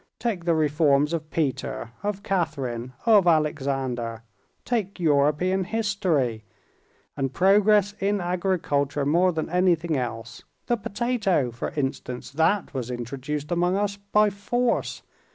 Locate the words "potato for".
10.77-11.69